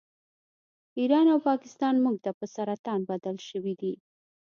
ایران 0.99 1.25
او 1.33 1.39
پاکستان 1.49 1.95
موږ 2.03 2.15
ته 2.25 2.31
په 2.39 2.45
سرطان 2.55 2.99
بدل 3.11 3.37
شوي 3.49 3.73
دي 3.81 3.93